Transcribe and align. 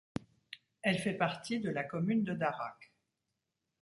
Elle 0.81 0.97
fait 0.97 1.13
partie 1.13 1.59
de 1.59 1.69
la 1.69 1.83
commune 1.83 2.23
de 2.23 2.33
Darak. 2.33 2.91